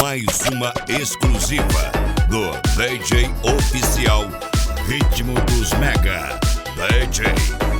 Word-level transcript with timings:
mais 0.00 0.24
uma 0.52 0.72
exclusiva 0.88 1.92
do 2.28 2.50
DJ 2.76 3.30
Oficial 3.42 4.24
Ritmo 4.86 5.34
dos 5.46 5.72
Mega, 5.74 6.38
DJ 6.76 7.26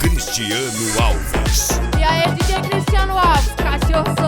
Cristiano 0.01 1.03
Alves. 1.03 1.69
E 1.99 2.05
aí, 2.05 2.31
DJ 2.35 2.61
Cristiano 2.63 3.17
Alves, 3.19 3.55
cachorro. 3.57 4.24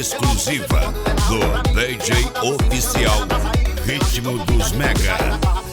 exclusiva 0.00 0.80
do 1.28 1.72
DJ 1.74 2.24
oficial 2.42 3.28
Ritmo 3.84 4.38
dos 4.46 4.72
Mega, 4.72 5.18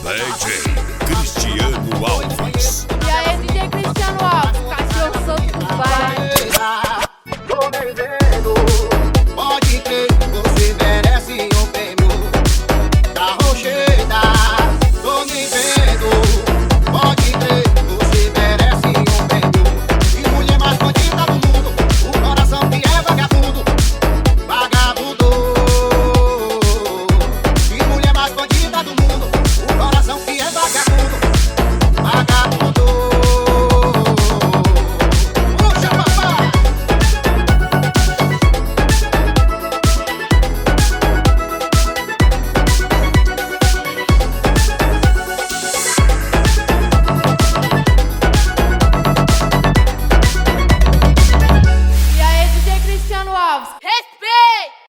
DJ 0.02 0.64
Cristiano 1.06 2.06
Alves. 2.06 2.47